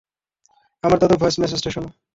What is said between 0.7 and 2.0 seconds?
আমার দাদুর ভয়েস মেসেজটা শোনো!